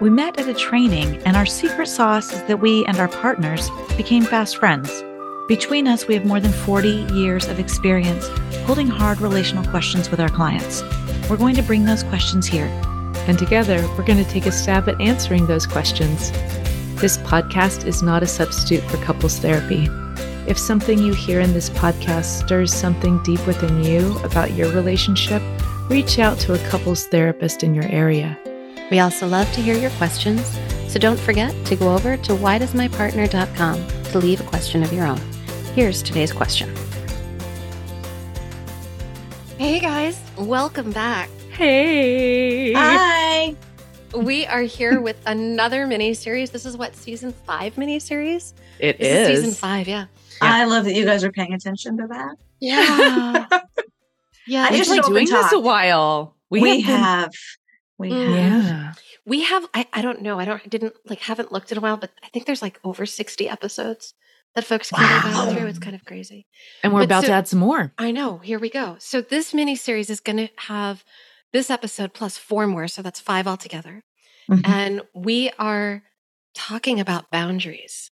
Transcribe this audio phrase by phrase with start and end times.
[0.00, 3.70] We met at a training, and our secret sauce is that we and our partners
[3.96, 4.90] became fast friends.
[5.48, 8.26] Between us, we have more than 40 years of experience
[8.66, 10.82] holding hard relational questions with our clients.
[11.28, 12.66] We're going to bring those questions here.
[13.26, 16.32] And together, we're going to take a stab at answering those questions.
[17.00, 19.88] This podcast is not a substitute for couples therapy.
[20.46, 25.42] If something you hear in this podcast stirs something deep within you about your relationship,
[25.88, 28.38] reach out to a couples therapist in your area.
[28.94, 30.56] We also love to hear your questions,
[30.86, 35.18] so don't forget to go over to whydoesmypartner.com to leave a question of your own.
[35.74, 36.72] Here's today's question.
[39.58, 41.28] Hey guys, welcome back.
[41.50, 42.72] Hey.
[42.72, 43.56] Hi.
[44.16, 46.50] We are here with another mini series.
[46.50, 48.54] This is what season five mini series.
[48.78, 49.28] It is.
[49.28, 49.38] Is.
[49.40, 50.06] season five, yeah.
[50.40, 52.36] I love that you guys are paying attention to that.
[52.60, 53.46] Yeah.
[54.46, 54.66] yeah.
[54.66, 56.36] I We've just been doing this a while.
[56.48, 57.32] We, been- have.
[57.98, 58.36] We Mm.
[58.36, 58.64] have.
[58.64, 58.92] Yeah.
[59.24, 60.38] We have I, I don't know.
[60.38, 63.06] I don't didn't like haven't looked in a while, but I think there's like over
[63.06, 64.14] 60 episodes
[64.54, 65.46] that folks can go Wow.
[65.46, 65.66] back through.
[65.68, 66.46] It's kind of crazy.
[66.82, 67.92] And we're But about so- to add some more.
[67.98, 68.38] I know.
[68.38, 68.96] Here we go.
[68.98, 71.04] So this mini series is going to have
[71.52, 74.02] this episode plus four more, so that's five altogether.
[74.50, 74.68] Mhm.
[74.68, 76.02] And we are
[76.54, 78.10] talking about boundaries.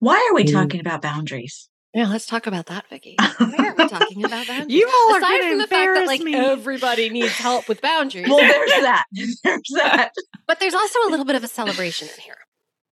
[0.00, 0.52] Why are we Mm.
[0.52, 1.68] talking about boundaries?
[1.94, 3.16] Yeah, let's talk about that, Vicki.
[3.18, 4.72] Why are we talking about boundaries?
[4.74, 6.34] You all are Aside from the fact that like me.
[6.34, 9.04] everybody needs help with boundaries, Well, there's that.
[9.12, 9.40] There's
[9.74, 10.12] that.
[10.46, 12.36] but there's also a little bit of a celebration in here.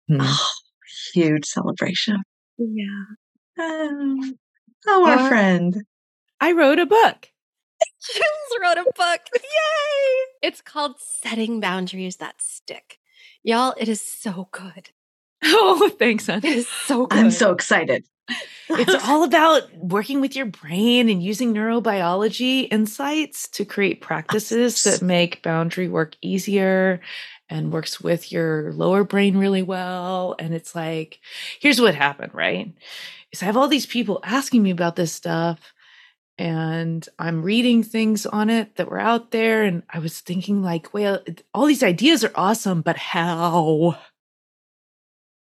[0.09, 0.19] Hmm.
[0.23, 0.49] Oh,
[1.15, 2.23] huge celebration.
[2.59, 3.05] Yeah.
[3.59, 4.39] Um,
[4.87, 5.83] oh, our Uh, friend.
[6.41, 7.29] I wrote a book.
[8.15, 9.21] Jules wrote a book.
[9.35, 10.27] Yay!
[10.43, 12.99] It's called Setting Boundaries That Stick.
[13.43, 14.91] Y'all, it is so good.
[15.45, 16.45] Oh, thanks, It hon.
[16.45, 17.19] is so good.
[17.19, 18.05] I'm so excited.
[18.69, 25.03] It's all about working with your brain and using neurobiology insights to create practices that
[25.03, 27.01] make boundary work easier
[27.49, 30.35] and works with your lower brain really well.
[30.39, 31.21] And it's like,
[31.61, 32.73] here's what happened, right?
[33.33, 35.61] Is I have all these people asking me about this stuff
[36.39, 39.63] and I'm reading things on it that were out there.
[39.63, 41.21] And I was thinking, like, well,
[41.55, 43.97] all these ideas are awesome, but how?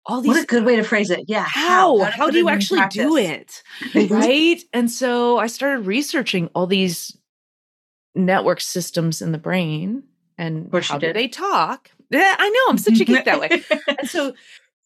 [0.07, 1.25] All these What a good way to phrase it.
[1.29, 1.47] Yeah.
[1.49, 1.99] how?
[1.99, 3.63] To how, do you actually do it?
[4.11, 4.63] Right?
[4.73, 7.17] And so i started researching all these
[8.15, 10.03] network systems in the brain
[10.39, 11.91] and how do they talk?
[12.11, 13.65] Yeah i know i'm such a geek that way.
[13.99, 14.35] And so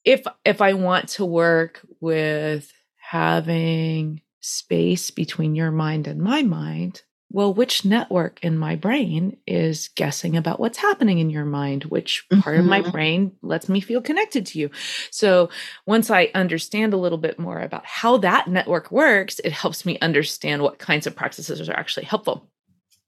[0.04, 7.02] if if i want to work with having space between your mind and my mind
[7.30, 12.26] well which network in my brain is guessing about what's happening in your mind which
[12.40, 12.92] part of my Mhm.
[12.92, 14.70] brain lets me feel connected to you
[15.10, 15.48] so
[15.86, 19.98] once i understand a little bit more about how that network works it helps me
[20.00, 22.50] understand what kinds of practices are actually helpful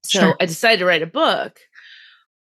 [0.05, 0.37] so Sure.
[0.41, 1.59] i decided to write a book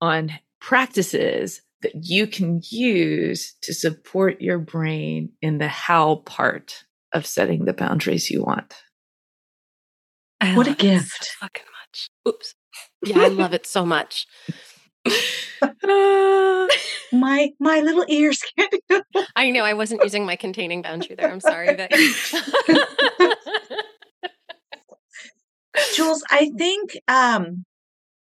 [0.01, 7.25] on practices that you can use to support your brain in the how part of
[7.25, 8.73] setting the boundaries you want.
[10.43, 11.31] I What a it so gift.
[11.39, 12.09] fucking much.
[12.27, 12.55] Oops.
[13.05, 14.27] Yeah, I love it so much.
[17.11, 18.73] my my little ears can't.
[19.35, 21.29] I know I wasn't using my containing boundary there.
[21.31, 21.75] I'm sorry.
[21.75, 21.91] But
[25.95, 27.66] Jules, I think um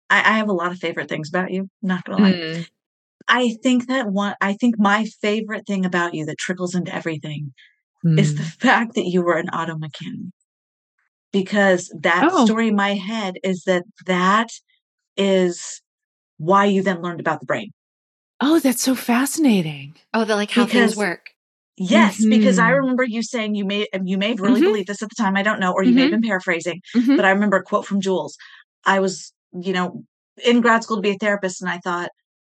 [0.10, 1.70] I, I have a lot of favorite things about you.
[1.82, 2.32] Not gonna lie.
[2.34, 2.66] Mm.
[3.28, 7.54] I think that one I think my favorite thing about you that trickles into everything
[8.18, 8.62] is the Mm.
[8.62, 10.32] fact that you were an auto mechanic.
[11.32, 12.46] Because that Oh.
[12.46, 14.50] story in my head is that that
[15.18, 15.82] is
[16.38, 17.72] why you then learned about the brain.
[18.42, 19.96] Oh, that's so fascinating.
[20.14, 21.30] oh, the like how things work.
[21.78, 22.76] Yes, because I Mhm.
[22.80, 24.66] remember you saying you may you may have really Mhm.
[24.66, 25.38] believed this at the time.
[25.38, 26.22] I don't know, or you may have Mhm.
[26.22, 27.16] been paraphrasing, Mhm.
[27.16, 28.36] but I remember a quote from Jules.
[28.86, 30.04] I was, you know,
[30.44, 32.10] in grad school to be a therapist, and I thought,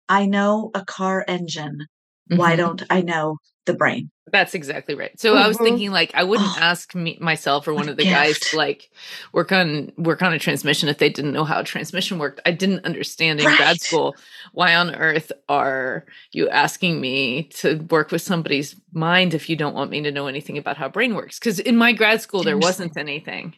[0.08, 1.86] I know a car engine
[2.28, 3.36] why don't I know
[3.66, 4.10] the brain?
[4.32, 5.18] That's exactly right.
[5.20, 5.64] So I was Mhm.
[5.64, 8.90] thinking like I wouldn't Oh, ask me myself or one of the guys to like
[9.32, 12.40] work on work on a transmission if they didn't know how transmission worked.
[12.44, 14.16] I didn't understand in grad school
[14.52, 19.74] why on earth are you asking me to work with somebody's mind if you don't
[19.74, 21.38] want me to know anything about how brain works?
[21.38, 23.54] Because in my grad school there wasn't anything.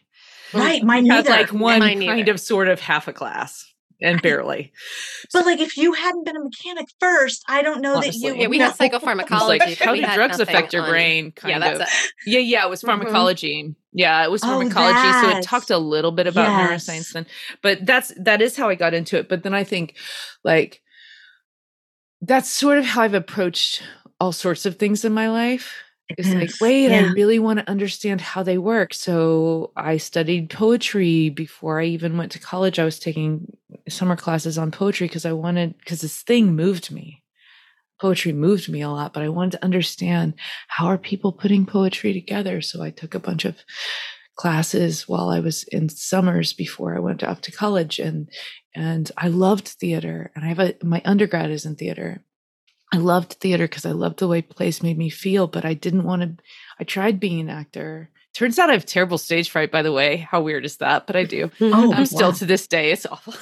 [0.53, 1.29] Right, mine We neither.
[1.29, 2.31] like one Mine kind neither.
[2.33, 3.68] of sort of half a class
[4.01, 4.71] and barely.
[5.33, 8.11] But like, if you hadn't been a mechanic first, I don't know Honestly.
[8.11, 8.33] that you.
[8.35, 8.85] Yeah, Yeah, we would had know.
[8.85, 9.59] It was psychopharmacology.
[9.67, 11.31] like how do drugs affect your on- brain?
[11.31, 11.87] Kind Yeah, that's of.
[11.87, 12.11] it.
[12.25, 12.85] Yeah, yeah, it was Mhm.
[12.87, 13.75] pharmacology.
[13.91, 15.11] Yeah, it was Oh, pharmacology.
[15.33, 16.85] so it talked a little bit about Yes.
[16.87, 17.25] neuroscience then.
[17.61, 19.27] But that's that is how I got into it.
[19.27, 19.95] But then I think
[20.43, 20.81] like
[22.21, 23.81] that's sort of how I've approached
[24.19, 25.73] all sorts of things in my life.
[26.17, 28.93] It's like, wait, I really want to understand how they work.
[28.93, 32.79] So I studied poetry before I even went to college.
[32.79, 33.55] I was taking
[33.87, 37.23] summer classes on poetry because I wanted, because this thing moved me.
[38.01, 40.33] Poetry moved me a lot, but I wanted to understand
[40.67, 42.61] how are people putting poetry together.
[42.61, 43.57] So I took a bunch of
[44.39, 48.29] classes while I was in summers before I went off to college and
[48.73, 52.23] and I loved theater and I have a my undergrad is in theater.
[52.91, 56.03] I loved theater because I loved the way plays made me feel, but I didn't
[56.03, 56.43] want to
[56.79, 58.09] I tried being an actor.
[58.35, 60.17] Turns out I have terrible stage fright, by the way.
[60.17, 61.07] How weird is that?
[61.07, 61.51] But I do.
[61.61, 62.33] Oh, I'm still wow.
[62.35, 62.91] to this day.
[62.91, 63.33] It's awful.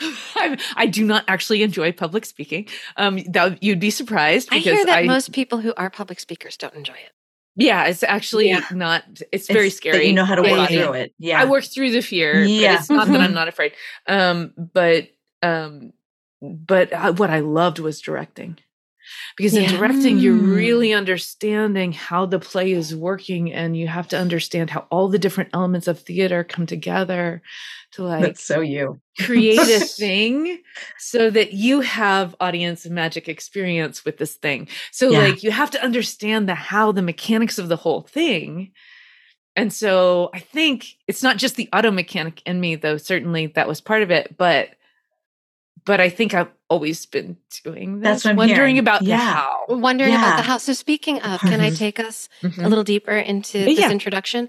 [0.36, 2.68] I'm, I do not actually enjoy public speaking.
[2.96, 6.20] Um, that you'd be surprised I because hear that I, most people who are public
[6.20, 7.12] speakers don't enjoy it.
[7.56, 8.64] yeah, it's actually Yeah.
[8.72, 9.02] not.
[9.32, 10.06] It's very It's that scary.
[10.06, 10.84] You know how to work yeah, yeah.
[10.84, 11.14] through it.
[11.18, 11.40] Yeah.
[11.42, 12.42] I work through the fear.
[12.42, 12.74] Yeah.
[12.74, 13.20] But it's not that.
[13.20, 13.72] I'm not afraid.
[14.06, 15.08] Um, but
[15.42, 15.92] um,
[16.40, 18.58] but uh, what I loved was directing.
[19.36, 20.54] Because in directing, you're Mm.
[20.54, 25.18] really understanding how the play is working, and you have to understand how all the
[25.18, 27.42] different elements of theater come together
[27.92, 29.00] to like That's so you.
[29.18, 30.58] create a thing
[30.98, 34.68] so that you have audience and magic experience with this thing.
[34.92, 35.18] So Yeah.
[35.18, 38.72] like you have to understand the how the mechanics of the whole thing.
[39.54, 43.66] And so I think it's not just the auto mechanic in me though certainly that
[43.68, 44.70] was part of it but
[45.86, 48.78] but I think I've always been doing this That's what I'm wondering hearing.
[48.78, 49.18] about the Yeah.
[49.18, 49.64] how.
[49.68, 50.64] Wondering about the house.
[50.64, 52.68] So speaking of, can I take us a Mhm.
[52.68, 53.90] little deeper into this yeah.
[53.90, 54.48] introduction?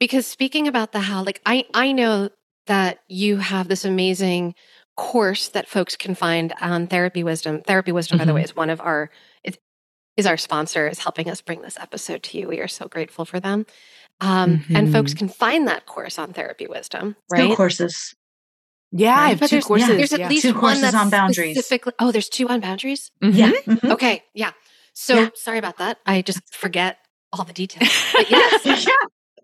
[0.00, 2.28] Because speaking about the how, like I I know
[2.66, 4.54] that you have this amazing
[4.96, 7.62] course that folks can find on Therapy Wisdom.
[7.62, 9.10] Therapy Wisdom, by the way, is one of our
[9.44, 9.56] is,
[10.16, 12.48] is our sponsor, is helping us bring this episode to you.
[12.48, 13.66] We are so grateful for them.
[14.20, 15.18] Um, And folks Mhm.
[15.18, 17.56] can find that course on Therapy Wisdom, Two right?
[17.56, 18.14] courses.
[18.96, 19.88] Yeah, I have But two there's, courses.
[19.88, 20.28] there's at yeah.
[20.28, 21.56] least Two one courses that's on boundaries.
[21.56, 21.92] specifically.
[21.98, 23.10] Oh, there's two on boundaries.
[23.22, 23.34] Mhm.
[23.36, 23.50] Yeah.
[23.66, 23.90] mhm.
[23.90, 24.52] Okay, yeah.
[24.92, 25.28] So Yeah.
[25.34, 25.98] sorry about that.
[26.06, 26.98] I just forget
[27.32, 27.90] all the details.
[28.12, 28.64] But yes.
[28.86, 28.92] yeah.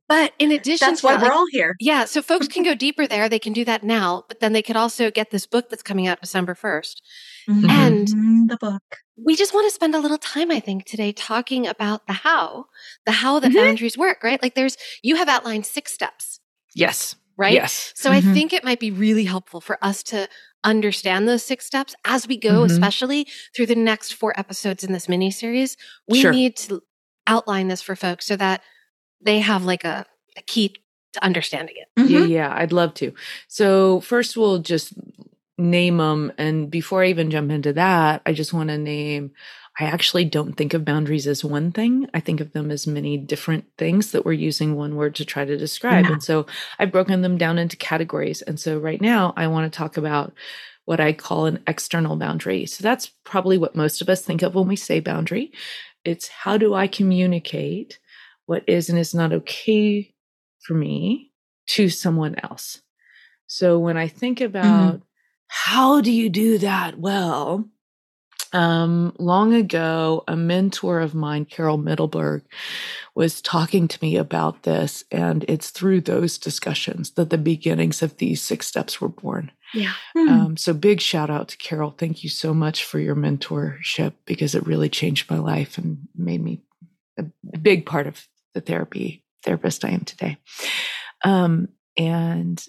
[0.08, 1.76] But in addition That's to why that, we're all here.
[1.80, 3.28] yeah, so folks can go deeper there.
[3.28, 6.06] They can do that now, but then they could also get this book that's coming
[6.08, 7.00] out December 1st.
[7.48, 8.82] And- Mhm, the book.
[9.22, 12.66] We just want to spend a little time, I think, today talking about the how,
[13.06, 13.56] the how that Mhm.
[13.56, 14.40] boundaries work, right?
[14.42, 16.40] Like there's, you have outlined six steps,
[16.74, 17.14] Yes.
[17.40, 17.54] Right?
[17.54, 17.92] Yes.
[17.96, 18.34] So I Mhm.
[18.34, 20.28] think it might be really helpful for us to
[20.62, 22.66] understand those six steps as we go, Mhm.
[22.66, 23.26] especially
[23.56, 25.76] through the next four episodes in this mini series.
[26.06, 26.30] We Sure.
[26.32, 26.82] need to
[27.26, 28.62] outline this for folks so that
[29.22, 30.04] they have like a,
[30.36, 30.74] a key
[31.14, 31.88] to understanding it.
[32.10, 32.28] Yeah, Mhm.
[32.28, 33.12] yeah, I'd love to.
[33.48, 34.92] So first we'll just
[35.58, 36.32] name them.
[36.38, 39.32] And before I even jump into that, I just want to name,
[39.80, 42.06] I actually don't think of boundaries as one thing.
[42.12, 45.46] I think of them as many different things that we're using one word to try
[45.46, 46.04] to describe.
[46.04, 46.12] Yeah.
[46.12, 46.44] And so
[46.78, 48.42] I've broken them down into categories.
[48.42, 50.34] And so right now I want to talk about
[50.84, 52.66] what I call an external boundary.
[52.66, 55.50] So that's probably what most of us think of when we say boundary.
[56.04, 57.98] It's how do I communicate
[58.44, 60.12] what is and is not okay
[60.58, 61.32] for me
[61.68, 62.82] to someone else.
[63.46, 64.58] So when I think mm-hmm.
[64.58, 65.02] about
[65.46, 67.64] how do you do that well,
[68.52, 72.42] um, long ago, a mentor of mine, Carol Middelberg,
[73.14, 75.04] was talking to me about this.
[75.10, 79.52] And it's through those discussions that the beginnings of these six steps were born.
[79.72, 79.92] Yeah.
[80.14, 80.28] Hmm.
[80.28, 81.94] Um, so big shout out to Carol.
[81.96, 86.42] Thank you so much for your mentorship because it really changed my life and made
[86.42, 86.60] me
[87.18, 90.38] a big part of the therapy therapist I am today.
[91.24, 92.64] Um, and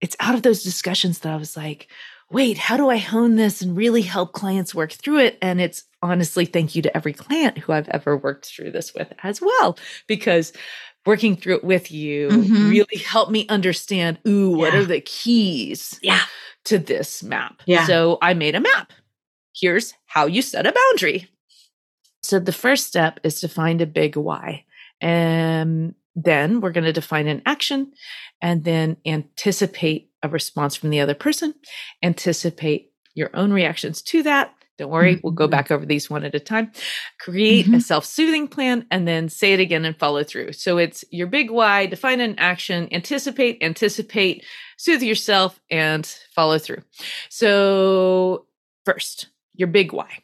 [0.00, 1.88] it's out of those discussions that I was like,
[2.30, 5.38] wait, how do I hone this and really help clients work through it?
[5.40, 9.12] And it's honestly thank you to every client who I've ever worked through this with
[9.22, 10.52] as well, because
[11.04, 12.68] working through it with you Mhm.
[12.68, 14.80] really helped me understand, ooh, what Yeah.
[14.80, 16.24] are the keys Yeah.
[16.64, 17.62] to this map?
[17.64, 17.86] Yeah.
[17.86, 18.92] So I made a map.
[19.54, 21.28] Here's how you set a boundary.
[22.24, 24.64] So the first step is to find a big why.
[25.00, 27.92] And then we're going to define an action
[28.42, 31.54] and then anticipate a response from the other person,
[32.02, 35.52] anticipate your own reactions to that, Don't worry, we'll go Mhm.
[35.52, 36.70] back over these one at a time.
[37.18, 37.82] Create a Mhm.
[37.82, 40.52] self soothing plan and then say it again and follow through.
[40.52, 44.44] So it's your big why, define an action, anticipate, anticipate,
[44.76, 46.04] soothe yourself, and
[46.34, 46.82] follow through.
[47.30, 48.46] So,
[48.84, 50.18] first, your big why.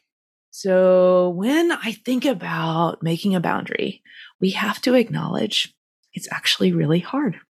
[0.50, 4.02] So, when I think about making a boundary,
[4.38, 5.72] we have to acknowledge
[6.12, 7.40] it's actually really hard.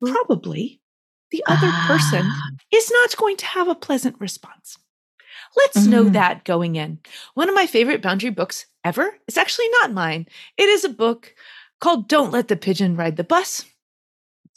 [0.00, 0.79] Probably
[1.30, 4.78] the other person Ah, is not going to have a pleasant response.
[5.56, 6.12] Let's know Mhm.
[6.14, 6.98] that going in.
[7.34, 10.26] One of my favorite boundary books ever is actually not mine.
[10.56, 11.34] It is a book
[11.80, 13.64] called Don't Let the Pigeon Ride the Bus.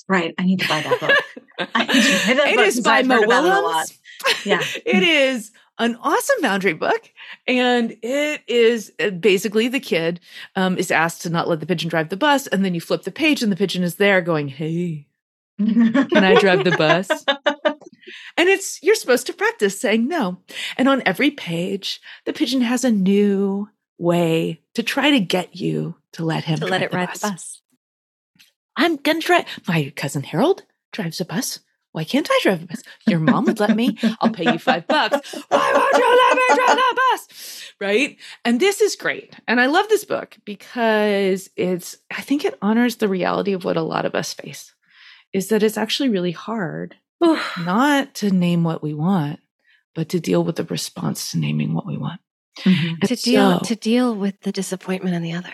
[0.08, 0.36] Right.
[0.38, 1.70] I need to buy that book.
[1.74, 3.27] I need to buy that It book is by I've Mo it.
[3.27, 3.98] Willems.
[4.46, 4.62] Yeah.
[4.86, 7.10] it is an awesome boundary book.
[7.48, 10.20] And it is uh, basically the kid
[10.56, 12.46] um, is asked to not let the pigeon drive the bus.
[12.48, 15.08] And then you flip the page and the pigeon is there going, Hey,
[15.65, 17.10] can I drive the bus?
[18.38, 20.39] And it's you're supposed to practice saying no.
[20.77, 25.96] And on every page, the pigeon has a new way to try to get you
[26.13, 27.62] to let him to let drive it ride the bus.
[28.75, 29.46] I'm gonna drive.
[29.67, 31.60] My cousin Harold drives a bus.
[31.91, 32.82] Why can't I drive a bus?
[33.08, 33.98] Your mom would let me.
[34.20, 35.36] I'll pay you five bucks.
[35.50, 37.74] Why won't you let me drive the bus?
[37.79, 38.17] Right?
[38.43, 39.36] And this is great.
[39.48, 43.77] And I love this book because it's, I think it honors the reality of what
[43.77, 44.73] a lot of us face
[45.34, 46.96] is that it's actually really hard
[47.60, 49.40] not to name what we want,
[49.96, 52.20] but to deal with the response to naming what we want.
[52.60, 53.00] Mhm.
[53.08, 55.54] to deal So- to deal with the disappointment in the other.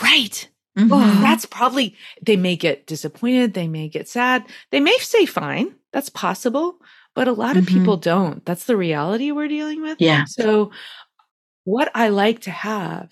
[0.00, 0.48] Right.
[0.78, 1.22] Mhm.
[1.22, 3.54] That's probably, they may get disappointed.
[3.54, 4.44] They may get sad.
[4.70, 5.74] They may say fine.
[5.92, 6.78] That's possible.
[7.14, 7.68] But a lot of Mhm.
[7.68, 8.44] people don't.
[8.44, 10.00] That's the reality we're dealing with.
[10.00, 10.24] Yeah.
[10.26, 10.70] So,
[11.64, 13.10] what I like to have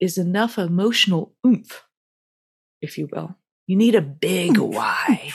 [0.00, 1.82] is enough emotional oomph,
[2.82, 3.36] if you will.
[3.68, 5.30] You need a big why.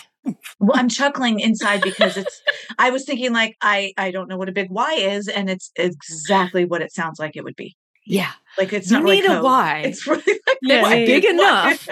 [0.60, 2.42] Well, I'm chuckling inside because it's.
[2.80, 5.72] I was thinking like I I don't know what a big why is, and it's
[5.78, 7.76] exactly what it sounds like it would be.
[8.06, 8.32] Yeah.
[8.58, 9.44] Like it's You not really need a code.
[9.44, 9.80] why.
[9.86, 11.88] It's really like Yeah, yeah, big enough.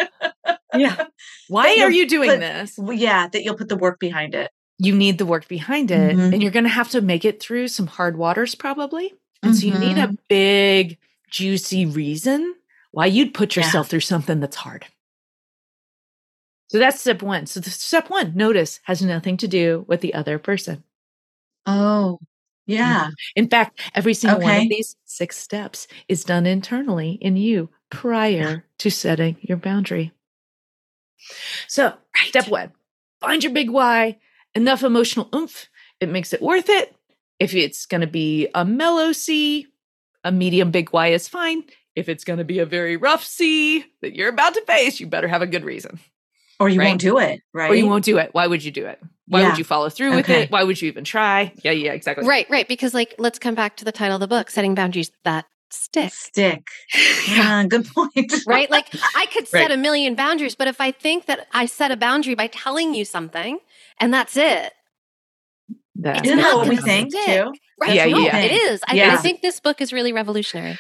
[0.75, 1.05] Yeah.
[1.48, 2.77] Why are you'll- doing but- this?
[2.77, 4.50] Yeah, that you'll put the work behind it.
[4.77, 6.33] You need the work behind it, Mhm.
[6.33, 9.13] and you're going to have to make it through some hard waters, probably.
[9.43, 10.98] And so you need a big,
[11.29, 12.55] juicy reason
[12.91, 13.63] why you'd put Yeah.
[13.63, 14.86] yourself through something that's hard.
[16.72, 17.48] So that's step one.
[17.48, 20.86] So the step one, notice, has nothing to do with the other person.
[21.66, 22.72] Oh, mm-hmm.
[22.72, 23.10] yeah.
[23.36, 28.63] In fact, every single one of these six steps is done internally in you prior
[28.78, 30.13] to setting your boundary.
[31.68, 31.94] So,
[32.28, 32.72] step one,
[33.20, 34.20] find your big why,
[34.56, 35.68] enough emotional oomph.
[36.00, 36.96] It makes it worth it.
[37.38, 39.68] If it's going to be a mellow sea,
[40.24, 41.66] a medium big why is fine.
[41.98, 45.08] If it's going to be a very rough sea that you're about to face, you
[45.08, 46.00] better have a good reason.
[46.62, 46.89] Or you Right.
[46.89, 47.72] won't do it, right?
[47.72, 48.30] Or you won't do it.
[48.34, 49.00] Why would you do it?
[49.27, 49.50] Why Yeah.
[49.50, 50.44] would you follow through with Okay.
[50.44, 50.51] it?
[50.51, 51.51] Why would you even try?
[51.63, 52.27] Yeah, yeah, exactly.
[52.27, 52.68] Right, right.
[52.68, 56.12] Because like let's come back to the title of the book, setting boundaries that stick.
[56.13, 56.68] stick.
[57.27, 58.34] Yeah, good point.
[58.46, 58.70] Right?
[58.70, 59.72] Like I could set Right.
[59.72, 63.06] a million boundaries, but if I think that I set a boundary by telling you
[63.06, 63.58] something
[64.00, 64.74] and that's it,
[65.96, 67.25] That's Isn't that what we gonna think stick.
[67.25, 67.53] too?
[67.80, 67.94] right?
[67.96, 68.38] Yeah, no, yeah.
[68.38, 68.82] it is.
[68.88, 70.77] I, I think this book is really revolutionary.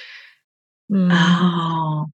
[0.91, 1.09] Mm.
[1.11, 2.05] Oh,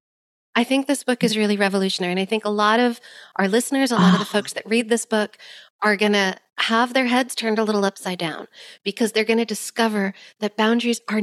[0.58, 2.10] I think this book is really revolutionary.
[2.10, 3.00] And I think a lot of
[3.36, 5.38] our listeners, a lot of the folks that read this book
[5.82, 8.48] are going to have their heads turned a little upside down
[8.82, 11.22] because they're going to discover that boundaries are,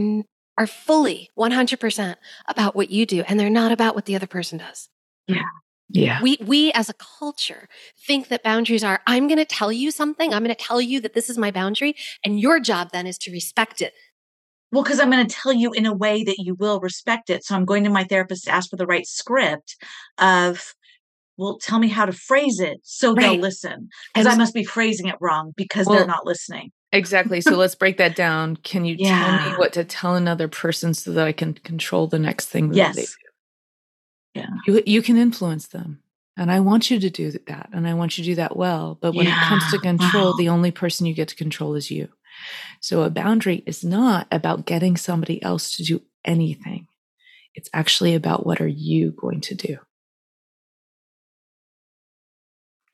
[0.58, 2.16] are fully 100%
[2.48, 4.88] about what you do and they're not about what the other person does.
[5.28, 5.42] Yeah.
[5.90, 6.22] Yeah.
[6.22, 7.68] We, we as a culture
[8.08, 10.34] think that boundaries are, I'm going to tell you something.
[10.34, 11.94] I'm going to tell you that this is my boundary.
[12.24, 13.94] And your job then is to respect it.
[14.72, 17.44] Well, because I'm going to tell you in a way that you will respect it.
[17.46, 19.76] So I'm going to my therapist to ask for the right script
[20.18, 20.74] of,
[21.38, 23.90] well, tell me how to phrase it so they'll listen.
[24.14, 26.72] Because I must be phrasing it wrong because Well, they're not listening.
[26.92, 27.42] Exactly.
[27.42, 28.56] So let's break that down.
[28.58, 32.20] Can you tell me what to tell another person so that I can control the
[32.20, 32.96] next thing that Yes.
[32.96, 33.06] they
[34.42, 34.48] Yeah.
[34.66, 36.00] You, you can influence them.
[36.38, 37.70] And I want you to do that.
[37.72, 38.98] And I want you to do that well.
[39.00, 40.36] But when it comes to control, Wow.
[40.38, 42.10] the only person you get to control is you.
[42.82, 46.88] So a boundary is not about getting somebody else to do anything.
[47.54, 49.78] It's actually about what are you going to do?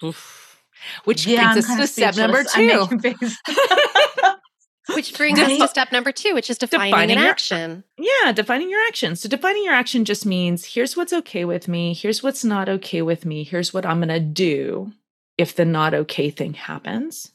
[0.03, 0.62] Oof.
[1.03, 2.88] Which yeah, I'm brings us to step number two.
[4.95, 7.83] Which brings us to step number two, which is defining, Defining an your- action.
[7.98, 9.15] Yeah, defining your action.
[9.15, 13.01] So defining your action just means here's what's okay with me, here's what's not okay
[13.01, 14.91] with me, here's what I'm going to do
[15.38, 17.31] if the not okay thing happens.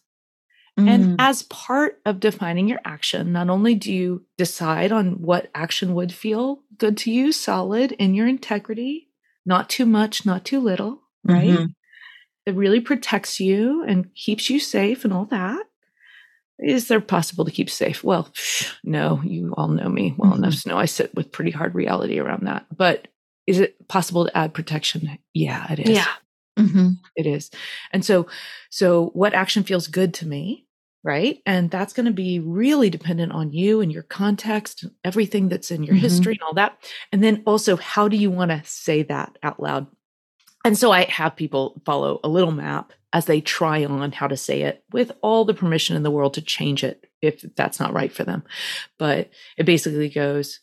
[0.79, 0.89] Mm.
[0.89, 5.95] And as part of defining your action, not only do you decide on what action
[5.95, 9.09] would feel good to you, solid in your integrity,
[9.47, 11.49] not too much, not too little, right?
[11.49, 11.75] Mhm.
[12.45, 15.63] It really protects you and keeps you safe and all that.
[16.59, 18.03] is there possible to keep safe?
[18.03, 18.33] Well,
[18.85, 20.39] no, you all know me well Mhm.
[20.39, 22.65] enough to know I sit with pretty hard reality around that.
[22.75, 23.09] But
[23.47, 25.19] is it possible to add protection?
[25.35, 25.91] Yeah, it is.
[25.91, 26.07] Yeah.
[26.59, 26.89] Mm-hmm.
[27.15, 27.51] It is.
[27.93, 28.27] And so
[28.71, 30.66] so what action feels good to me,
[31.07, 31.41] right?
[31.47, 35.71] And that's going to be really dependent on you and your context, and everything that's
[35.71, 36.01] in your Mhm.
[36.01, 36.77] history and all that.
[37.13, 39.87] And then also how do you want to say that out loud?
[40.65, 44.37] And so I have people follow a little map as they try on how to
[44.37, 47.93] say it with all the permission in the world to change it if that's not
[47.93, 48.43] right for them.
[48.99, 50.59] But it basically goes,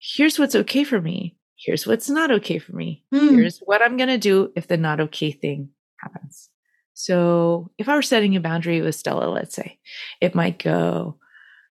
[0.00, 1.36] here's what's okay for me.
[1.56, 3.04] Here's what's not okay for me.
[3.12, 3.36] Hmm.
[3.36, 6.48] Here's what I'm going to do if the not okay thing happens.
[6.94, 9.78] So if I were setting a boundary with Stella, let's say,
[10.20, 11.18] it might go,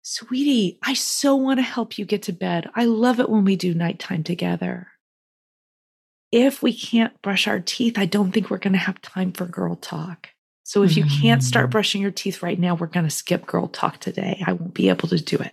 [0.02, 2.68] Sweetie, I so want to help you get to bed.
[2.74, 4.88] I love it when we do nighttime together.
[6.32, 9.46] If we can't brush our teeth, I don't think we're going to have time for
[9.46, 10.30] girl talk.
[10.64, 11.72] So if you can't start Mm.
[11.72, 14.42] brushing your teeth right now, we're going to skip girl talk today.
[14.46, 15.52] I won't be able to do it.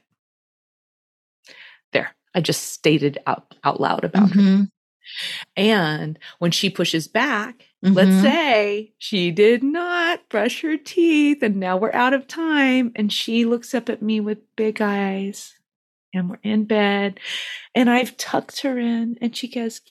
[1.91, 4.39] There, I just stated out, out loud about her.
[4.39, 4.63] Mm-hmm.
[5.55, 8.21] And when she pushes back, let's Mhm.
[8.21, 12.91] say she did not brush her teeth and now we're out of time.
[12.95, 15.53] And she looks up at me with big eyes
[16.13, 17.19] and we're in bed
[17.75, 19.81] and I've tucked her in and she goes,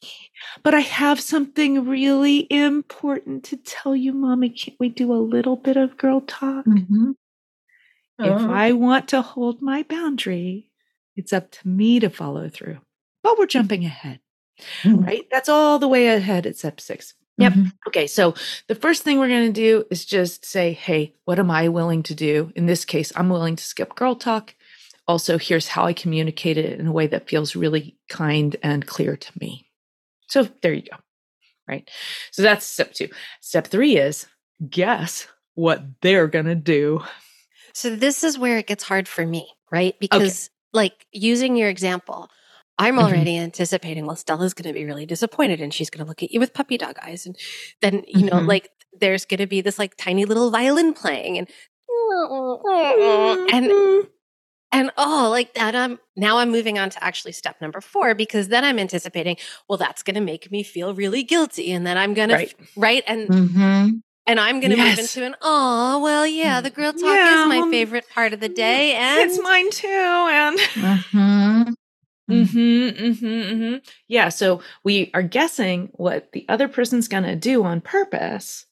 [0.62, 4.50] But I have something really important to tell you, mommy.
[4.50, 6.64] Can't we do a little bit of girl talk?
[6.66, 7.12] Mm-hmm.
[8.20, 10.72] If I want to hold my boundary,
[11.14, 12.78] it's up to me to follow through.
[13.22, 14.18] But we're jumping ahead
[14.82, 15.06] Mhm.
[15.06, 15.26] right?
[15.30, 17.14] That's all the way ahead at step six.
[17.38, 17.52] Yep.
[17.52, 17.72] Mhm.
[17.86, 18.34] Okay, so
[18.66, 22.02] the first thing we're going to do is just say, hey, what am I willing
[22.04, 22.52] to do?
[22.56, 24.54] In this case, I'm willing to skip girl talk.
[25.06, 29.16] Also, here's how I communicate it in a way that feels really kind and clear
[29.16, 29.66] to me.
[30.28, 30.96] So there you go.
[31.68, 31.88] Right.
[32.32, 33.08] So that's step two.
[33.40, 34.26] Step three is
[34.68, 37.02] guess what they're going to do.
[37.72, 39.94] So this is where it gets hard for me, right?
[40.00, 42.28] Because like using your example,
[42.78, 43.02] I'm Mhm.
[43.02, 46.30] already anticipating, well, Stella's going to be really disappointed and she's going to look at
[46.32, 47.26] you with puppy dog eyes.
[47.26, 47.36] And
[47.82, 48.46] then, you know, Mhm.
[48.46, 51.48] like there's going to be this like tiny little violin playing and,
[53.52, 53.72] and,
[54.72, 55.74] and oh, like that.
[55.74, 59.36] I'm now I'm moving on to actually step number four because then I'm anticipating,
[59.68, 61.72] well, that's going to make me feel really guilty.
[61.72, 62.50] And then I'm going right.
[62.50, 63.02] to, right.
[63.06, 63.88] And, Mm-hmm.
[64.26, 67.48] and I'm going to move into an, oh, well, yeah, the girl talk Yeah, is
[67.48, 68.94] my well, favorite part of the day.
[68.94, 69.88] And It's mine too.
[69.88, 71.72] And Mm-hmm.
[72.30, 72.58] Mm-hmm,
[73.04, 73.76] mm-hmm, mm-hmm.
[74.06, 74.28] Yeah.
[74.28, 78.66] So we are guessing what the other person's going to do on purpose,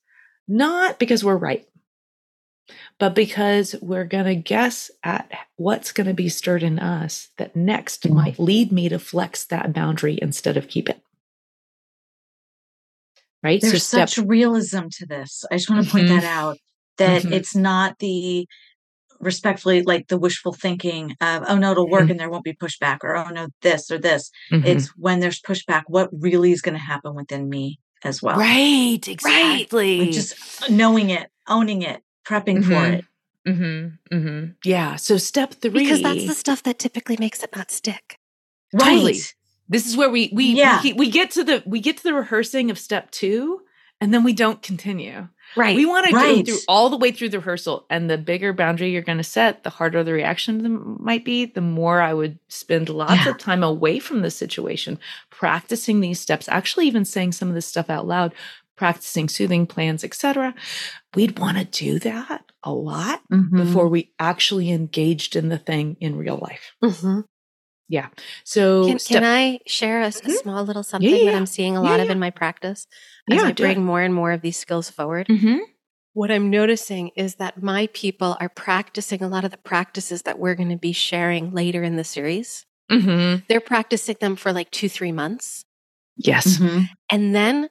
[0.47, 1.67] not because we're right,
[2.99, 7.57] but because we're going to guess at what's going to be stirred in us that
[7.57, 8.15] next Mhm.
[8.15, 11.01] might lead me to flex that boundary instead of keep it.
[13.43, 13.61] Right.
[13.61, 15.45] There's so step, such realism to this.
[15.51, 16.21] I just want to point Mhm.
[16.21, 16.59] that out
[16.99, 17.33] that Mhm.
[17.33, 18.47] it's not the
[19.21, 22.11] respectfully like the wishful thinking of oh no it'll work Mhm.
[22.13, 24.65] and there won't be pushback or oh no this or this Mhm.
[24.65, 29.09] it's when there's pushback what really is going to happen within me as well right.
[29.09, 29.99] Exactly.
[30.01, 30.35] Like just
[30.71, 32.99] knowing it owning it prepping for Mhm.
[32.99, 33.05] it
[33.47, 34.45] Mm-hmm, mm-hmm.
[34.65, 34.97] Yeah.
[34.97, 35.71] So step three.
[35.71, 38.19] because that's the stuff that typically makes it not stick.
[38.77, 39.13] Totally.
[39.13, 39.35] right
[39.69, 40.81] This is where we we Yeah.
[40.83, 43.61] we, we get to the we get to the rehearsing of step two,
[44.01, 45.29] and then we don't continue.
[45.57, 45.75] Right.
[45.77, 46.45] We want to go Right.
[46.47, 49.63] through all the way through the rehearsal, and the bigger boundary you're going to set,
[49.65, 51.47] the harder the reaction might be.
[51.47, 53.31] The more I would spend lots Yeah.
[53.31, 54.99] of time away from the situation,
[55.31, 58.35] practicing these steps, actually even saying some of this stuff out loud,
[58.77, 60.55] practicing soothing plans, etc.
[61.15, 63.57] We'd want to do that a lot Mhm.
[63.57, 66.75] before we actually engaged in the thing in real life.
[66.85, 67.25] Mhm.
[68.45, 71.35] So Can, step can I share a, s- a small little something yeah, that.
[71.37, 72.87] I'm seeing a Yeah, lot of in my practice
[73.31, 73.75] as Yeah, I do it.
[73.75, 75.27] bring more and more of these skills forward?
[75.29, 75.59] Mm-hmm.
[76.15, 80.39] What I'm noticing is that my people are practicing a lot of the practices that
[80.39, 82.65] we're going to be sharing later in the series.
[82.91, 83.45] Mm-hmm.
[83.49, 85.65] They're practicing them for like two, three months.
[86.17, 86.57] Yes.
[86.59, 86.89] Mhm.
[87.11, 87.69] And then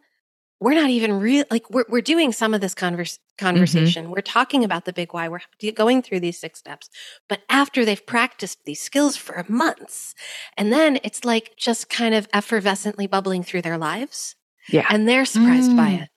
[0.59, 4.09] we're not even real like we're, we're doing some of this converse, conversation.
[4.11, 5.27] We're talking about the big why.
[5.27, 5.39] We're
[5.75, 6.89] going through these six steps.
[7.27, 10.13] But after they've practiced these skills for months,
[10.55, 14.35] and then it's like just kind of effervescently bubbling through their lives.
[14.69, 14.85] Yeah.
[14.89, 16.01] And they're surprised by Mm.
[16.03, 16.09] it.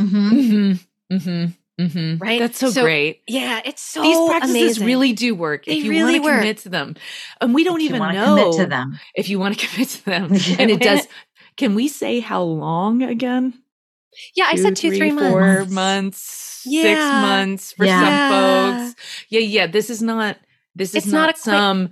[0.00, 0.30] Mhm.
[0.30, 1.14] Mm-hmm.
[1.16, 1.82] Mm-hmm.
[1.84, 2.18] Mm-hmm.
[2.22, 2.38] Right?
[2.40, 3.22] That's so, So great.
[3.26, 4.86] Yeah, it's so These practices amazing.
[4.86, 6.38] really do work They if you really want to work.
[6.40, 6.94] commit to them.
[7.40, 9.88] And we don't If even wanna know commit to them if you want to commit
[9.88, 10.24] to them.
[10.58, 11.06] and it does.
[11.56, 13.54] Can we say how long again?
[14.36, 15.30] Yeah, I said two, three months.
[15.30, 17.20] four months, six Yeah.
[17.20, 18.00] months for Yeah.
[18.00, 18.86] some Yeah.
[18.92, 19.00] folks.
[19.30, 19.66] Yeah, yeah.
[19.66, 20.36] This is not.
[20.76, 21.90] This is It's not, not a quick- some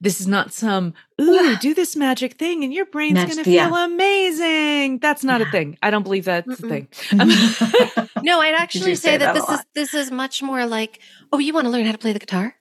[0.00, 1.56] This is not some, ooh, Yeah.
[1.60, 3.66] do this magic thing and your brain's going to yeah.
[3.66, 4.98] feel amazing.
[5.00, 5.76] That's not a thing.
[5.82, 6.68] I don't believe that's a Mm-mm.
[6.68, 8.08] thing.
[8.22, 11.00] No, I'd actually say say, that that, this is this is much more like,
[11.32, 12.54] oh, you want to learn how to play the guitar,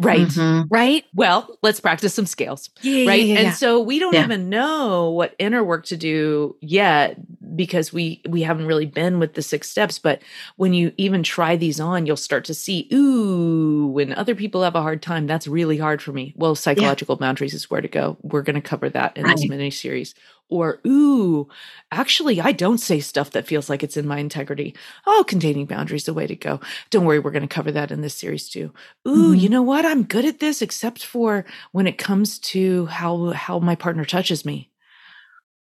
[0.00, 0.26] Right.
[0.26, 0.66] Mhm.
[0.70, 1.04] right?
[1.14, 2.70] Well, let's practice some scales.
[2.82, 6.56] Yeah, right yeah, yeah, and so we don't even know what inner work to do
[6.60, 7.16] yet
[7.56, 10.22] because we we haven't really been with the six steps but
[10.56, 14.76] when you even try these on you'll start to see ooh when other people have
[14.76, 18.16] a hard time that's really hard for me well psychological boundaries is where to go
[18.22, 20.14] we're going to cover that in this mini series
[20.50, 21.48] or ooh
[21.92, 24.74] actually i don't say stuff that feels like it's in my integrity.
[25.06, 26.60] Oh containing boundaries the way to go.
[26.90, 28.72] Don't worry we're going to cover that in this series too.
[29.08, 29.40] Ooh Mhm.
[29.40, 29.84] you know what?
[29.86, 34.44] I'm good at this except for when it comes to how how my partner touches
[34.44, 34.70] me.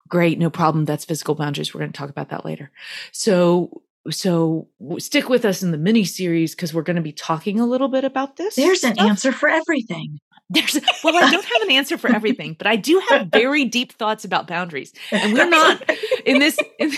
[0.08, 2.72] Great no problem that's physical boundaries we're going to talk about that later.
[3.12, 4.68] So so
[5.00, 7.88] stick with us in the mini series because we're going to be talking a little
[7.88, 10.20] bit about this There's an answer for everything.
[10.50, 13.94] There's well, I don't have an answer for everything, but I do have very deep
[13.94, 14.94] thoughts about boundaries.
[15.12, 15.82] And we're not
[16.26, 16.92] in this in,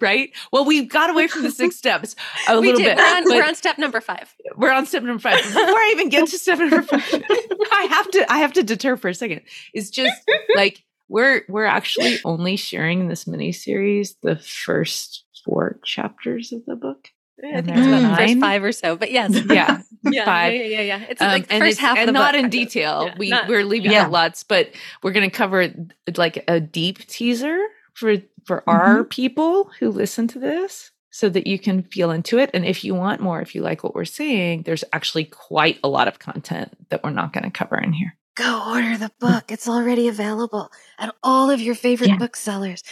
[0.00, 0.30] right?
[0.52, 2.16] Well, we got away from the six steps
[2.48, 2.96] a we little did.
[2.96, 2.98] bit.
[2.98, 4.34] We're on, we're on step number five.
[4.56, 5.42] we're on step number five.
[5.42, 8.96] Before I even get to step number five, I have to I have to deter
[8.96, 9.42] for a second.
[9.74, 10.16] It's just
[10.56, 16.64] like we're we're actually only sharing in this mini series the first four chapters of
[16.66, 17.08] the book.
[17.44, 18.40] I think it's about the first nine?
[18.40, 20.54] five or so, but yes, Yeah, yeah, five.
[20.54, 21.00] yeah, yeah, yeah.
[21.08, 23.04] It's Um, like the and first it's, half of and the not book, in detail.
[23.06, 24.04] Yeah, we not- we're leaving yeah.
[24.04, 24.70] out lots, but
[25.02, 25.72] we're going to cover
[26.16, 27.58] like a deep teaser
[27.94, 29.08] for for our Mm-hmm.
[29.08, 32.50] people who listen to this, so that you can feel into it.
[32.54, 35.88] And if you want more, if you like what we're saying, there's actually quite a
[35.88, 38.14] lot of content that we're not going to cover in here.
[38.36, 39.50] Go order the book.
[39.50, 42.18] It's already available at all of your favorite Yeah.
[42.18, 42.84] booksellers.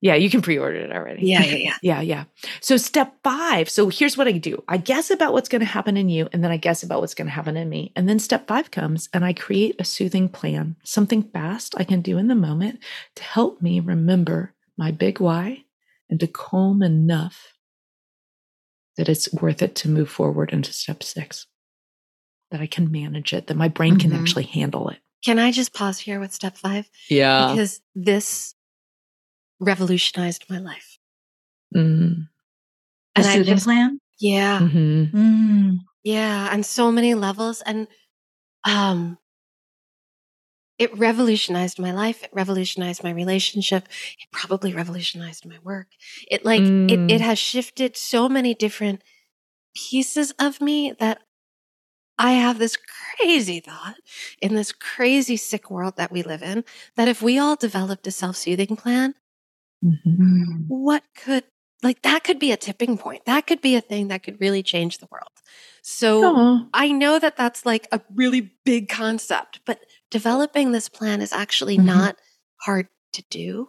[0.00, 1.26] Yeah, you can pre-order it already.
[1.26, 1.74] Yeah, yeah, yeah.
[1.82, 2.24] Yeah, yeah.
[2.60, 3.68] So step five.
[3.68, 4.62] So here's what I do.
[4.68, 7.14] I guess about what's going to happen in you, and then I guess about what's
[7.14, 7.92] going to happen in me.
[7.96, 12.00] And then step five comes and I create a soothing plan, something fast I can
[12.00, 12.78] do in the moment
[13.16, 15.64] to help me remember my big why
[16.08, 17.54] and to calm enough
[18.96, 21.46] that it's worth it to move forward into step six.
[22.50, 24.18] That I can manage it, that my brain can Mhm.
[24.20, 24.98] actually handle it.
[25.24, 26.88] Can I just pause here with step five?
[27.10, 27.48] Yeah.
[27.50, 28.54] Because this
[29.60, 30.98] revolutionized my life.
[31.74, 32.28] Mm.
[33.16, 34.00] A And I soothing plan?
[34.18, 34.60] Yeah.
[34.60, 35.12] Mhm.
[35.12, 35.78] Mm.
[36.02, 37.88] Yeah, on so many levels and
[38.64, 39.18] um
[40.78, 43.88] it revolutionized my life, it revolutionized my relationship,
[44.20, 45.88] it probably revolutionized my work.
[46.30, 47.10] It like it Mm.
[47.10, 49.02] it has shifted so many different
[49.74, 51.20] pieces of me that
[52.18, 53.96] I have this crazy thought
[54.40, 56.64] in this crazy sick world that we live in
[56.96, 59.14] that if we all developed a self-soothing plan,
[59.84, 60.18] Mhm.
[60.18, 60.64] Mm.
[60.68, 61.44] what could
[61.82, 63.24] like that could be a tipping point.
[63.26, 65.30] That could be a thing that could really change the world.
[65.82, 66.66] So Aw.
[66.74, 69.78] I know that that's like a really big concept, but
[70.10, 71.84] developing this plan is actually Mhm.
[71.84, 72.16] not
[72.62, 73.68] hard to do.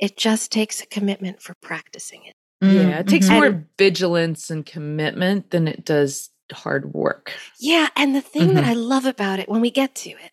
[0.00, 2.34] It just takes a commitment for practicing it.
[2.60, 3.34] Yeah, it takes Mhm.
[3.34, 7.32] more vigilance and commitment than it does hard work.
[7.60, 7.88] Yeah.
[7.94, 8.68] And the thing that Mhm.
[8.68, 10.32] I love about it when we get to it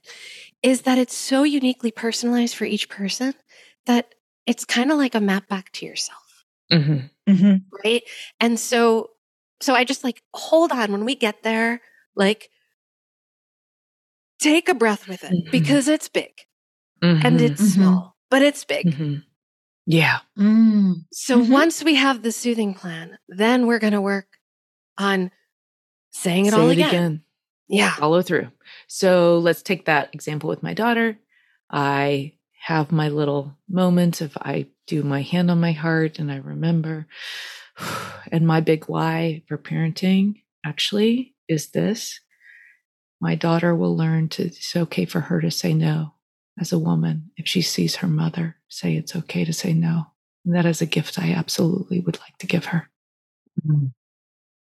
[0.63, 3.35] is that it's so uniquely personalized for each person
[3.85, 4.13] that
[4.51, 6.43] it's kind of like a map back to yourself.
[6.71, 7.31] Mm-hmm.
[7.31, 7.63] Mhm.
[7.85, 8.03] Right.
[8.41, 9.11] And so,
[9.61, 11.81] so I just like, hold on when we get there,
[12.15, 12.49] like,
[14.39, 15.51] take a breath with it Mhm.
[15.51, 16.33] because it's big
[17.01, 17.25] Mm-hmm.
[17.25, 17.73] and it's Mhm.
[17.75, 18.87] small, but it's big.
[18.87, 19.23] Mhm.
[19.85, 20.19] yeah.
[20.37, 21.05] Mm.
[21.13, 24.27] So once we have the soothing plan, then we're going to work
[24.97, 25.31] on
[26.11, 26.89] saying it Say all it again.
[26.89, 27.23] again.
[27.69, 27.93] Yeah.
[27.95, 28.51] Follow through.
[28.87, 31.17] So let's take that example with my daughter.
[31.69, 36.37] I have my little moment of I do my hand on my heart and I
[36.37, 37.07] remember.
[38.31, 42.19] And my big why for parenting actually is this.
[43.21, 46.13] My daughter will learn to, it's okay for her to say no
[46.59, 47.31] as a woman.
[47.37, 50.07] If she sees her mother say it's okay to say no.
[50.45, 52.89] And that is a gift I absolutely would like to give her
[53.67, 53.93] Mm.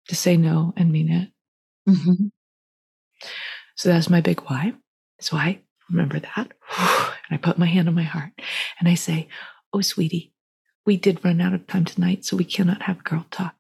[0.10, 1.32] to say no and mean it.
[1.90, 2.32] Mhm.
[3.76, 4.74] So that's my big why.
[5.22, 6.54] So I remember that.
[7.30, 8.32] And I put my hand on my heart
[8.80, 9.28] and I say,
[9.74, 10.32] Oh, sweetie,
[10.86, 13.56] we did run out of time tonight, so we cannot have girl talk.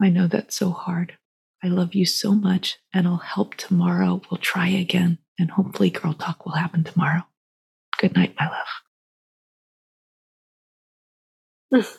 [0.00, 1.18] I know that's so hard.
[1.62, 4.22] I love you so much, and I'll help tomorrow.
[4.30, 7.24] We'll try again, and hopefully, girl talk will happen tomorrow.
[7.98, 8.48] Good night, my
[11.72, 11.98] love.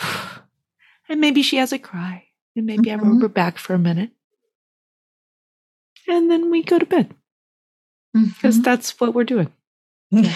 [1.08, 3.12] and maybe she has a cry, and maybe I mm-hmm.
[3.12, 4.12] rub her back for a minute.
[6.08, 7.14] And then we go to bed
[8.14, 8.64] because Mhm.
[8.64, 9.52] that's what we're doing.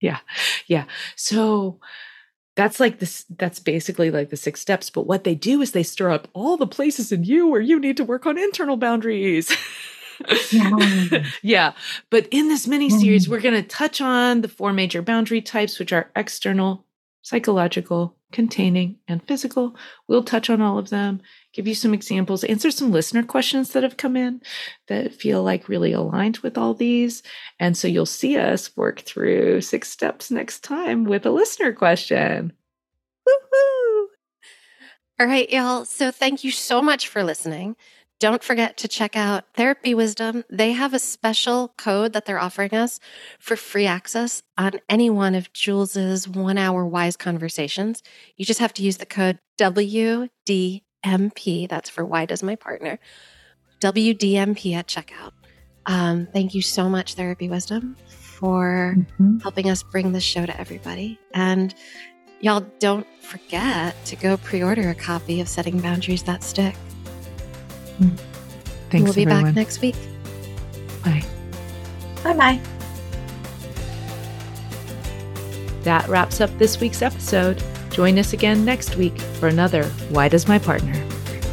[0.00, 0.18] Yeah.
[0.66, 0.86] Yeah.
[1.14, 1.78] So
[2.56, 4.90] that's like this, that's basically like the six steps.
[4.90, 7.78] But what they do is they stir up all the places in you where you
[7.78, 9.56] need to work on internal boundaries.
[10.50, 11.24] Yeah.
[11.42, 11.72] yeah.
[12.10, 13.30] But in this mini series, Mm.
[13.30, 16.84] we're going to touch on the four major boundary types, which are external,
[17.22, 19.76] psychological, containing, and physical.
[20.08, 21.20] We'll touch on all of them,
[21.52, 24.40] give you some examples, answer some listener questions that have come in
[24.88, 27.22] that feel like really aligned with all these.
[27.58, 32.52] And so you'll see us work through six steps next time with a listener question.
[33.28, 34.06] Woohoo!
[35.20, 35.84] All right, y'all.
[35.84, 37.76] So thank you so much for listening.
[38.22, 40.44] Don't forget to check out Therapy Wisdom.
[40.48, 43.00] They have a special code that they're offering us
[43.40, 48.00] for free access on any one of Jules's one hour wise conversations.
[48.36, 49.40] You just have to use the code
[51.04, 51.68] WDMP.
[51.68, 52.98] That's for Why Does My Partner?
[53.80, 55.32] WDMP at checkout.
[55.86, 59.42] Um, thank you so much, Therapy Wisdom, for Mhm.
[59.42, 61.18] helping us bring this show to everybody.
[61.34, 61.74] And
[62.40, 66.76] y'all don't forget to go pre order a copy of Setting Boundaries That Stick.
[68.90, 69.44] Thanks, we'll be everyone.
[69.44, 69.96] back next week.
[71.04, 71.24] Bye.
[72.22, 72.60] Bye bye.
[75.82, 77.60] That wraps up this week's episode.
[77.92, 80.94] Join us again next week for another Why Does My Partner?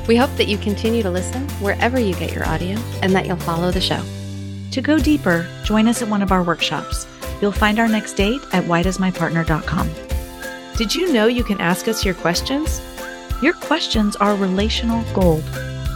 [0.07, 3.37] We hope that you continue to listen wherever you get your audio and that you'll
[3.37, 4.01] follow the show.
[4.71, 7.05] To go deeper, join us at one of our workshops.
[7.41, 9.89] You'll find our next date at whydoesmypartner.com.
[10.77, 12.81] Did you know you can ask us your questions?
[13.41, 15.43] Your questions are relational gold.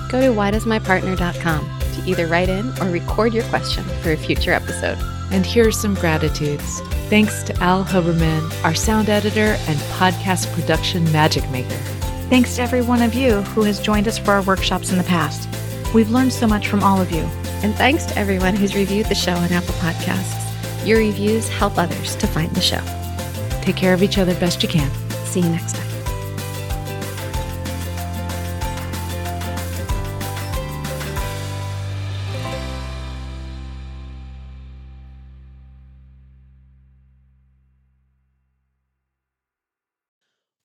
[0.10, 4.98] Go to whydoesmypartner.com to either write in or record your question for a future episode.
[5.32, 6.82] And here are some gratitudes.
[7.14, 11.78] Thanks to Al Huberman, our sound editor and podcast production magic maker.
[12.28, 15.04] Thanks to every one of you who has joined us for our workshops in the
[15.04, 15.48] past.
[15.94, 17.22] We've learned so much from all of you.
[17.62, 20.88] And thanks to everyone who's reviewed the show on Apple Podcasts.
[20.88, 22.82] Your reviews help others to find the show.
[23.62, 24.90] Take care of each other best you can.
[25.26, 25.93] See you next time.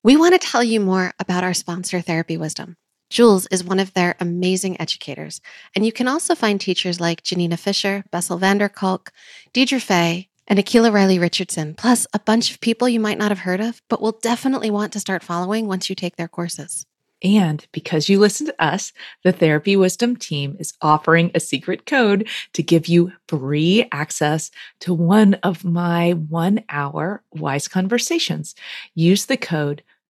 [0.09, 2.77] We want to tell you more about our sponsor, Therapy Wisdom.
[3.11, 5.39] Jules is one of their amazing educators,
[5.75, 9.11] and you can also find teachers like Janina Fisher, Bessel van der Kolk,
[9.53, 13.41] Deirdre Fay, and Akila Riley Richardson, plus a bunch of people you might not have
[13.41, 16.87] heard of, but will definitely want to start following once you take their courses.
[17.21, 18.93] And because you listen to us,
[19.23, 24.91] the Therapy Wisdom team is offering a secret code to give you free access to
[24.91, 28.55] one of my one hour wise conversations.
[28.95, 29.83] Use the code